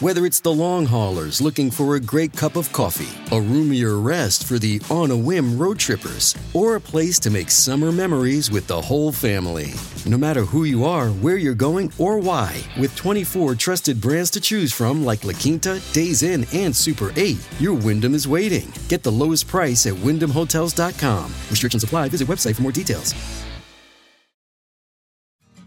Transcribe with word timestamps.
Whether 0.00 0.24
it's 0.24 0.40
the 0.40 0.50
long 0.50 0.86
haulers 0.86 1.42
looking 1.42 1.70
for 1.70 1.94
a 1.94 2.00
great 2.00 2.32
cup 2.34 2.56
of 2.56 2.72
coffee, 2.72 3.18
a 3.36 3.38
roomier 3.38 3.98
rest 3.98 4.44
for 4.44 4.58
the 4.58 4.80
on 4.90 5.10
a 5.10 5.16
whim 5.16 5.58
road 5.58 5.78
trippers, 5.78 6.34
or 6.54 6.76
a 6.76 6.80
place 6.80 7.18
to 7.18 7.28
make 7.28 7.50
summer 7.50 7.92
memories 7.92 8.50
with 8.50 8.66
the 8.66 8.80
whole 8.80 9.12
family. 9.12 9.74
No 10.06 10.16
matter 10.16 10.40
who 10.40 10.64
you 10.64 10.86
are, 10.86 11.10
where 11.10 11.36
you're 11.36 11.52
going, 11.52 11.92
or 11.98 12.18
why, 12.18 12.62
with 12.78 12.96
24 12.96 13.56
trusted 13.56 14.00
brands 14.00 14.30
to 14.30 14.40
choose 14.40 14.72
from 14.72 15.04
like 15.04 15.22
La 15.22 15.34
Quinta, 15.34 15.82
Days 15.92 16.22
Inn, 16.22 16.46
and 16.54 16.74
Super 16.74 17.12
8, 17.16 17.36
your 17.58 17.74
Wyndham 17.74 18.14
is 18.14 18.26
waiting. 18.26 18.72
Get 18.88 19.02
the 19.02 19.12
lowest 19.12 19.48
price 19.48 19.84
at 19.84 19.92
wyndhamhotels.com. 19.92 21.24
Restrictions 21.50 21.84
apply. 21.84 22.08
Visit 22.08 22.26
website 22.26 22.56
for 22.56 22.62
more 22.62 22.72
details. 22.72 23.14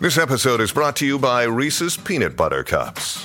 This 0.00 0.18
episode 0.18 0.60
is 0.60 0.72
brought 0.72 0.96
to 0.96 1.06
you 1.06 1.16
by 1.16 1.44
Reese's 1.44 1.96
Peanut 1.96 2.36
Butter 2.36 2.64
Cups. 2.64 3.24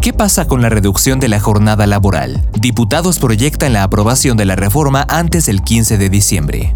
¿Qué 0.00 0.14
pasa 0.14 0.46
con 0.46 0.62
la 0.62 0.70
reducción 0.70 1.20
de 1.20 1.28
la 1.28 1.40
jornada 1.40 1.86
laboral? 1.86 2.42
Diputados 2.58 3.18
proyectan 3.18 3.74
la 3.74 3.82
aprobación 3.82 4.38
de 4.38 4.46
la 4.46 4.56
reforma 4.56 5.04
antes 5.10 5.44
del 5.44 5.62
15 5.62 5.98
de 5.98 6.08
diciembre. 6.08 6.74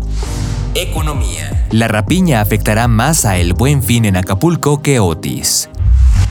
Economía. 0.74 1.66
La 1.70 1.88
rapiña 1.88 2.42
afectará 2.42 2.86
más 2.86 3.24
a 3.24 3.38
El 3.38 3.54
Buen 3.54 3.82
Fin 3.82 4.04
en 4.04 4.18
Acapulco 4.18 4.82
que 4.82 5.00
Otis. 5.00 5.70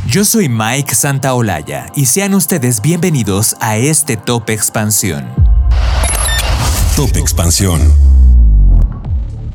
Yo 0.08 0.23
soy 0.23 0.49
Mike 0.49 0.94
Santaolalla 0.94 1.88
y 1.95 2.05
sean 2.05 2.36
ustedes 2.36 2.80
bienvenidos 2.80 3.55
a 3.59 3.77
este 3.77 4.16
Top 4.16 4.52
Expansión. 4.52 5.25
Top 6.95 7.17
Expansión. 7.17 7.81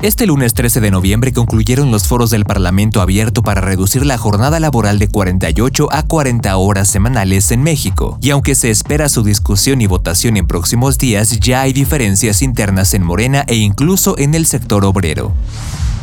Este 0.01 0.25
lunes 0.25 0.53
13 0.53 0.79
de 0.79 0.91
noviembre 0.91 1.33
concluyeron 1.33 1.91
los 1.91 2.07
foros 2.07 2.29
del 2.29 2.45
Parlamento 2.45 3.01
abierto 3.01 3.43
para 3.43 3.59
reducir 3.59 4.05
la 4.05 4.17
jornada 4.17 4.61
laboral 4.61 4.97
de 4.97 5.09
48 5.09 5.89
a 5.91 6.03
40 6.03 6.55
horas 6.55 6.87
semanales 6.87 7.51
en 7.51 7.63
México, 7.63 8.17
y 8.21 8.29
aunque 8.29 8.55
se 8.55 8.69
espera 8.69 9.09
su 9.09 9.23
discusión 9.23 9.81
y 9.81 9.87
votación 9.87 10.37
en 10.37 10.47
próximos 10.47 10.97
días, 10.97 11.37
ya 11.41 11.63
hay 11.63 11.73
diferencias 11.73 12.41
internas 12.41 12.93
en 12.93 13.03
Morena 13.03 13.43
e 13.47 13.55
incluso 13.55 14.17
en 14.17 14.35
el 14.35 14.45
sector 14.45 14.85
obrero. 14.85 15.33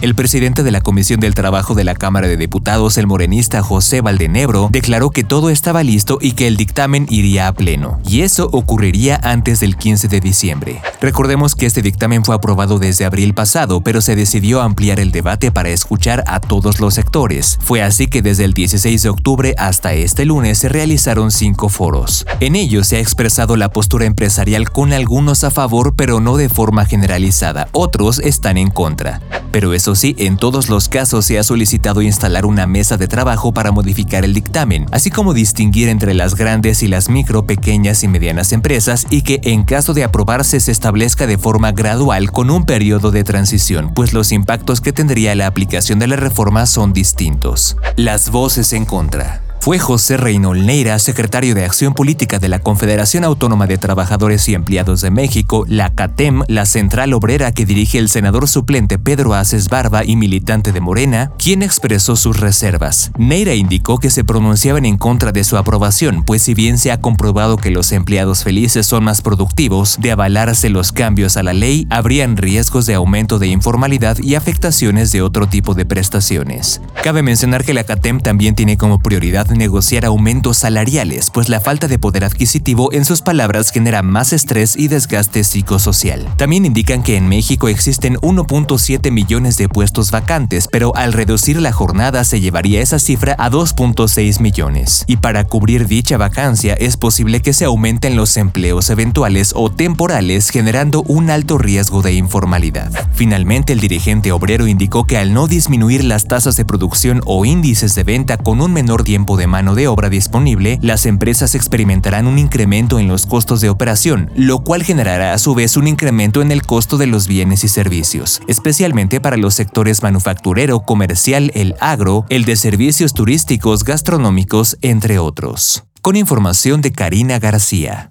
El 0.02 0.14
presidente 0.14 0.62
de 0.62 0.70
la 0.70 0.82
Comisión 0.82 1.20
del 1.20 1.34
Trabajo 1.34 1.74
de 1.74 1.82
la 1.82 1.94
Cámara 1.94 2.28
de 2.28 2.36
Diputados, 2.36 2.98
el 2.98 3.06
morenista 3.06 3.62
José 3.62 4.02
Valdenebro, 4.02 4.68
declaró 4.70 5.08
que 5.08 5.24
todo 5.24 5.48
estaba 5.48 5.82
listo 5.82 6.18
y 6.20 6.32
que 6.32 6.46
el 6.46 6.58
dictamen 6.58 7.06
iría 7.08 7.48
a 7.48 7.54
pleno, 7.54 7.98
y 8.06 8.20
eso 8.20 8.50
ocurriría 8.52 9.18
antes 9.22 9.58
del 9.60 9.78
15 9.78 10.08
de 10.08 10.20
diciembre. 10.20 10.82
Recordemos 11.00 11.54
que 11.54 11.64
este 11.64 11.80
dictamen 11.80 12.26
fue 12.26 12.34
aprobado 12.34 12.78
desde 12.78 13.06
abril 13.06 13.32
pasado, 13.32 13.80
pero 13.80 14.02
se 14.02 14.16
decidió 14.16 14.60
ampliar 14.60 15.00
el 15.00 15.12
debate 15.12 15.50
para 15.50 15.70
escuchar 15.70 16.24
a 16.26 16.40
todos 16.40 16.78
los 16.78 16.92
sectores. 16.92 17.58
Fue 17.62 17.82
así 17.82 18.06
que 18.06 18.20
desde 18.20 18.44
el 18.44 18.52
16 18.52 19.02
de 19.02 19.08
octubre 19.08 19.54
hasta 19.56 19.94
este 19.94 20.26
lunes 20.26 20.58
se 20.58 20.68
realizaron 20.68 21.30
cinco 21.30 21.70
foros. 21.70 22.26
En 22.40 22.54
ellos 22.54 22.86
se 22.86 22.96
ha 22.96 23.00
expresado 23.00 23.56
la 23.56 23.70
postura 23.70 24.04
empresarial 24.04 24.70
con 24.70 24.92
algunos 24.92 25.42
a 25.42 25.50
favor, 25.50 25.94
pero 25.96 26.20
no 26.20 26.36
de 26.36 26.50
forma 26.50 26.84
generalizada. 26.84 27.68
Otros 27.72 28.18
están 28.18 28.58
en 28.58 28.68
contra. 28.68 29.22
Pero 29.52 29.72
eso 29.86 29.94
sí, 29.94 30.16
en 30.18 30.36
todos 30.36 30.68
los 30.68 30.88
casos 30.88 31.26
se 31.26 31.38
ha 31.38 31.44
solicitado 31.44 32.02
instalar 32.02 32.44
una 32.44 32.66
mesa 32.66 32.96
de 32.96 33.06
trabajo 33.06 33.54
para 33.54 33.70
modificar 33.70 34.24
el 34.24 34.34
dictamen, 34.34 34.86
así 34.90 35.12
como 35.12 35.32
distinguir 35.32 35.88
entre 35.88 36.12
las 36.12 36.34
grandes 36.34 36.82
y 36.82 36.88
las 36.88 37.08
micro, 37.08 37.46
pequeñas 37.46 38.02
y 38.02 38.08
medianas 38.08 38.50
empresas 38.50 39.06
y 39.10 39.22
que 39.22 39.38
en 39.44 39.62
caso 39.62 39.94
de 39.94 40.02
aprobarse 40.02 40.58
se 40.58 40.72
establezca 40.72 41.28
de 41.28 41.38
forma 41.38 41.70
gradual 41.70 42.32
con 42.32 42.50
un 42.50 42.66
periodo 42.66 43.12
de 43.12 43.22
transición, 43.22 43.92
pues 43.94 44.12
los 44.12 44.32
impactos 44.32 44.80
que 44.80 44.92
tendría 44.92 45.36
la 45.36 45.46
aplicación 45.46 46.00
de 46.00 46.08
la 46.08 46.16
reforma 46.16 46.66
son 46.66 46.92
distintos. 46.92 47.76
Las 47.94 48.30
voces 48.30 48.72
en 48.72 48.86
contra. 48.86 49.45
Fue 49.60 49.80
José 49.80 50.16
Reynol 50.16 50.64
Neira, 50.64 50.96
secretario 51.00 51.54
de 51.54 51.64
Acción 51.64 51.92
Política 51.92 52.38
de 52.38 52.48
la 52.48 52.60
Confederación 52.60 53.24
Autónoma 53.24 53.66
de 53.66 53.78
Trabajadores 53.78 54.48
y 54.48 54.54
Empleados 54.54 55.00
de 55.00 55.10
México, 55.10 55.64
la 55.68 55.90
CATEM, 55.90 56.42
la 56.46 56.66
central 56.66 57.12
obrera 57.14 57.50
que 57.50 57.66
dirige 57.66 57.98
el 57.98 58.08
senador 58.08 58.46
suplente 58.48 58.98
Pedro 58.98 59.34
Aces 59.34 59.68
Barba 59.68 60.04
y 60.04 60.14
militante 60.14 60.70
de 60.70 60.80
Morena, 60.80 61.32
quien 61.36 61.64
expresó 61.64 62.14
sus 62.14 62.38
reservas. 62.38 63.10
Neira 63.18 63.54
indicó 63.54 63.98
que 63.98 64.10
se 64.10 64.22
pronunciaban 64.22 64.84
en 64.84 64.98
contra 64.98 65.32
de 65.32 65.42
su 65.42 65.56
aprobación, 65.56 66.22
pues 66.22 66.42
si 66.42 66.54
bien 66.54 66.78
se 66.78 66.92
ha 66.92 67.00
comprobado 67.00 67.56
que 67.56 67.70
los 67.70 67.90
empleados 67.90 68.44
felices 68.44 68.86
son 68.86 69.02
más 69.02 69.20
productivos, 69.20 69.96
de 69.98 70.12
avalarse 70.12 70.68
los 70.68 70.92
cambios 70.92 71.36
a 71.36 71.42
la 71.42 71.54
ley, 71.54 71.88
habrían 71.90 72.36
riesgos 72.36 72.86
de 72.86 72.94
aumento 72.94 73.40
de 73.40 73.48
informalidad 73.48 74.16
y 74.18 74.36
afectaciones 74.36 75.10
de 75.10 75.22
otro 75.22 75.48
tipo 75.48 75.74
de 75.74 75.86
prestaciones. 75.86 76.80
Cabe 77.02 77.22
mencionar 77.22 77.64
que 77.64 77.74
la 77.74 77.84
CATEM 77.84 78.20
también 78.20 78.54
tiene 78.54 78.76
como 78.76 79.00
prioridad 79.00 79.45
negociar 79.50 80.04
aumentos 80.04 80.58
salariales, 80.58 81.30
pues 81.30 81.48
la 81.48 81.60
falta 81.60 81.88
de 81.88 81.98
poder 81.98 82.24
adquisitivo, 82.24 82.92
en 82.92 83.04
sus 83.04 83.22
palabras, 83.22 83.70
genera 83.70 84.02
más 84.02 84.32
estrés 84.32 84.76
y 84.76 84.88
desgaste 84.88 85.44
psicosocial. 85.44 86.26
También 86.36 86.64
indican 86.66 87.02
que 87.02 87.16
en 87.16 87.28
México 87.28 87.68
existen 87.68 88.16
1.7 88.16 89.10
millones 89.10 89.56
de 89.56 89.68
puestos 89.68 90.10
vacantes, 90.10 90.68
pero 90.70 90.94
al 90.96 91.12
reducir 91.12 91.60
la 91.60 91.72
jornada 91.72 92.24
se 92.24 92.40
llevaría 92.40 92.80
esa 92.80 92.98
cifra 92.98 93.34
a 93.38 93.50
2.6 93.50 94.40
millones. 94.40 95.04
Y 95.06 95.18
para 95.18 95.44
cubrir 95.44 95.86
dicha 95.86 96.16
vacancia 96.16 96.74
es 96.74 96.96
posible 96.96 97.40
que 97.40 97.52
se 97.52 97.64
aumenten 97.64 98.16
los 98.16 98.36
empleos 98.36 98.90
eventuales 98.90 99.52
o 99.54 99.70
temporales, 99.70 100.50
generando 100.50 101.02
un 101.02 101.30
alto 101.30 101.58
riesgo 101.58 102.02
de 102.02 102.14
informalidad. 102.14 102.90
Finalmente, 103.14 103.72
el 103.72 103.80
dirigente 103.80 104.32
obrero 104.32 104.66
indicó 104.66 105.04
que 105.04 105.18
al 105.18 105.32
no 105.32 105.46
disminuir 105.46 106.04
las 106.04 106.26
tasas 106.26 106.56
de 106.56 106.64
producción 106.64 107.20
o 107.26 107.44
índices 107.44 107.94
de 107.94 108.04
venta 108.04 108.36
con 108.36 108.60
un 108.60 108.72
menor 108.72 109.04
tiempo 109.04 109.35
de 109.36 109.46
mano 109.46 109.74
de 109.74 109.88
obra 109.88 110.08
disponible, 110.08 110.78
las 110.82 111.06
empresas 111.06 111.54
experimentarán 111.54 112.26
un 112.26 112.38
incremento 112.38 112.98
en 112.98 113.08
los 113.08 113.26
costos 113.26 113.60
de 113.60 113.68
operación, 113.68 114.30
lo 114.34 114.60
cual 114.60 114.82
generará 114.82 115.32
a 115.32 115.38
su 115.38 115.54
vez 115.54 115.76
un 115.76 115.86
incremento 115.86 116.42
en 116.42 116.52
el 116.52 116.62
costo 116.62 116.98
de 116.98 117.06
los 117.06 117.26
bienes 117.26 117.64
y 117.64 117.68
servicios, 117.68 118.40
especialmente 118.48 119.20
para 119.20 119.36
los 119.36 119.54
sectores 119.54 120.02
manufacturero, 120.02 120.80
comercial, 120.80 121.50
el 121.54 121.74
agro, 121.80 122.24
el 122.28 122.44
de 122.44 122.56
servicios 122.56 123.14
turísticos, 123.14 123.84
gastronómicos, 123.84 124.76
entre 124.82 125.18
otros. 125.18 125.84
Con 126.02 126.16
información 126.16 126.82
de 126.82 126.92
Karina 126.92 127.38
García. 127.38 128.10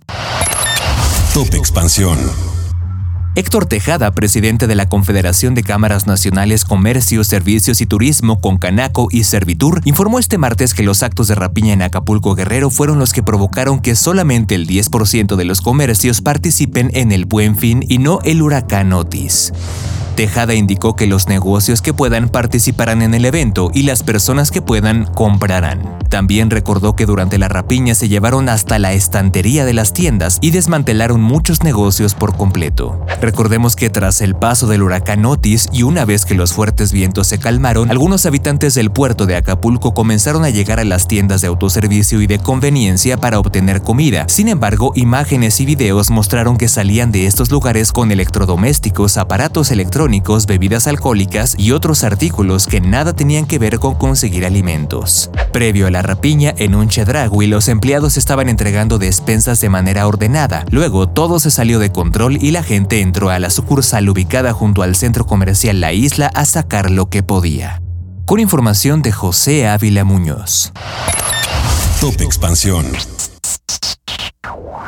Top 1.33 1.53
Expansión. 1.53 2.54
Héctor 3.37 3.65
Tejada, 3.65 4.11
presidente 4.11 4.65
de 4.65 4.75
la 4.75 4.87
Confederación 4.87 5.55
de 5.55 5.63
Cámaras 5.63 6.07
Nacionales 6.07 6.63
Comercio, 6.63 7.21
Servicios 7.25 7.81
y 7.81 7.85
Turismo, 7.85 8.39
Concanaco 8.39 9.09
y 9.11 9.25
Servitur, 9.25 9.81
informó 9.83 10.19
este 10.19 10.37
martes 10.37 10.73
que 10.73 10.83
los 10.83 11.03
actos 11.03 11.27
de 11.27 11.35
rapiña 11.35 11.73
en 11.73 11.81
Acapulco 11.81 12.33
Guerrero 12.33 12.69
fueron 12.69 12.97
los 12.97 13.11
que 13.11 13.23
provocaron 13.23 13.81
que 13.81 13.95
solamente 13.95 14.55
el 14.55 14.65
10% 14.67 15.35
de 15.35 15.43
los 15.43 15.59
comercios 15.59 16.21
participen 16.21 16.91
en 16.93 17.11
el 17.11 17.25
Buen 17.25 17.57
Fin 17.57 17.83
y 17.85 17.97
no 17.97 18.19
el 18.23 18.41
huracán 18.41 18.93
Otis. 18.93 19.51
Tejada 20.15 20.53
indicó 20.53 20.95
que 20.95 21.07
los 21.07 21.27
negocios 21.27 21.81
que 21.81 21.93
puedan 21.93 22.29
participarán 22.29 23.01
en 23.01 23.13
el 23.13 23.25
evento 23.25 23.69
y 23.73 23.83
las 23.83 24.01
personas 24.01 24.49
que 24.49 24.61
puedan 24.61 25.05
comprarán. 25.05 25.99
También 26.09 26.49
recordó 26.49 26.95
que 26.95 27.05
durante 27.05 27.37
la 27.37 27.49
rapiña 27.49 27.95
se 27.95 28.07
llevaron 28.07 28.47
hasta 28.47 28.79
la 28.79 28.93
estantería 28.93 29.65
de 29.65 29.73
las 29.73 29.91
tiendas 29.91 30.37
y 30.39 30.51
desmantelaron 30.51 31.19
muchos 31.19 31.63
negocios 31.63 32.13
por 32.13 32.37
completo. 32.37 33.05
Recordemos 33.19 33.75
que 33.75 33.89
tras 33.89 34.21
el 34.21 34.35
paso 34.35 34.67
del 34.67 34.83
huracán 34.83 35.25
Otis 35.25 35.67
y 35.73 35.83
una 35.83 36.05
vez 36.05 36.23
que 36.23 36.35
los 36.35 36.53
fuertes 36.53 36.93
vientos 36.93 37.27
se 37.27 37.37
calmaron, 37.37 37.91
algunos 37.91 38.25
habitantes 38.25 38.73
del 38.73 38.91
puerto 38.91 39.25
de 39.25 39.35
Acapulco 39.35 39.93
comenzaron 39.93 40.45
a 40.45 40.49
llegar 40.49 40.79
a 40.79 40.85
las 40.85 41.09
tiendas 41.09 41.41
de 41.41 41.47
autoservicio 41.47 42.21
y 42.21 42.27
de 42.27 42.39
conveniencia 42.39 43.17
para 43.17 43.39
obtener 43.39 43.81
comida. 43.81 44.25
Sin 44.29 44.47
embargo, 44.47 44.93
imágenes 44.95 45.59
y 45.59 45.65
videos 45.65 46.09
mostraron 46.09 46.55
que 46.55 46.69
salían 46.69 47.11
de 47.11 47.25
estos 47.25 47.51
lugares 47.51 47.91
con 47.91 48.13
electrodomésticos, 48.13 49.17
aparatos 49.17 49.71
bebidas 50.47 50.87
alcohólicas 50.87 51.55
y 51.57 51.71
otros 51.71 52.03
artículos 52.03 52.67
que 52.67 52.79
nada 52.79 53.15
tenían 53.15 53.45
que 53.45 53.59
ver 53.59 53.79
con 53.79 53.95
conseguir 53.95 54.45
alimentos. 54.45 55.29
Previo 55.51 55.87
a 55.87 55.91
la 55.91 56.01
rapiña, 56.01 56.53
en 56.57 56.75
un 56.75 56.89
Chedragui 56.89 57.47
los 57.47 57.67
empleados 57.67 58.17
estaban 58.17 58.49
entregando 58.49 58.97
despensas 58.97 59.61
de 59.61 59.69
manera 59.69 60.07
ordenada. 60.07 60.65
Luego 60.69 61.07
todo 61.07 61.39
se 61.39 61.49
salió 61.51 61.79
de 61.79 61.91
control 61.91 62.37
y 62.41 62.51
la 62.51 62.63
gente 62.63 63.01
entró 63.01 63.29
a 63.29 63.39
la 63.39 63.49
sucursal 63.49 64.07
ubicada 64.07 64.53
junto 64.53 64.83
al 64.83 64.95
centro 64.95 65.25
comercial 65.25 65.81
La 65.81 65.91
Isla 65.91 66.27
a 66.27 66.45
sacar 66.45 66.91
lo 66.91 67.09
que 67.09 67.23
podía. 67.23 67.81
Con 68.25 68.39
información 68.39 69.01
de 69.01 69.11
José 69.11 69.67
Ávila 69.67 70.03
Muñoz. 70.03 70.71
Top 71.99 72.21
Expansión. 72.21 72.85